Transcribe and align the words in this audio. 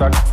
en 0.00 0.27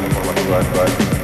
nuestro 0.00 0.22
punto 0.22 1.17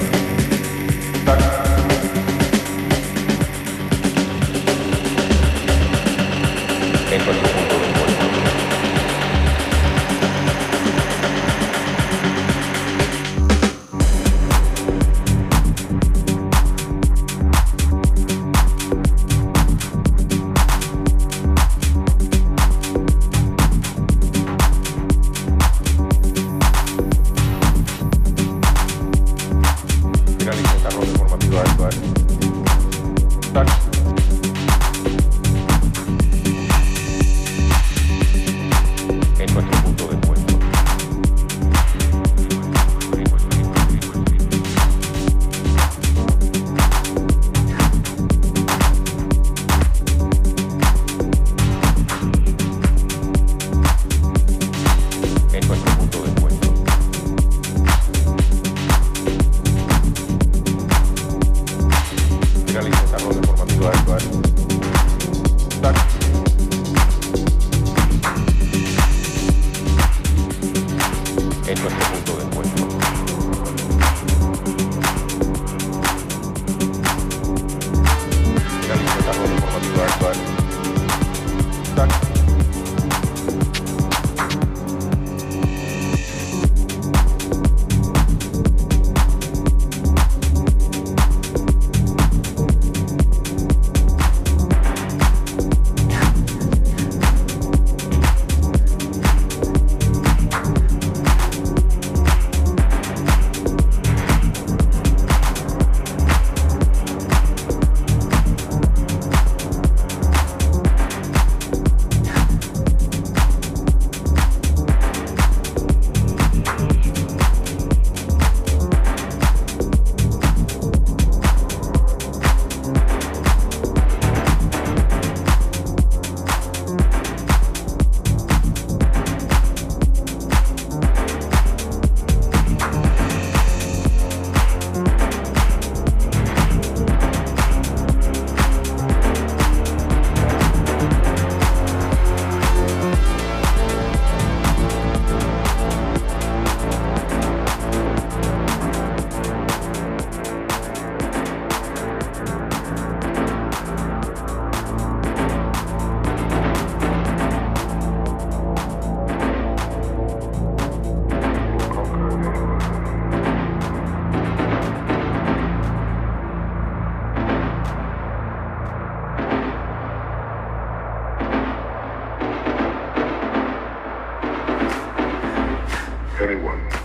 anyone. 176.40 177.03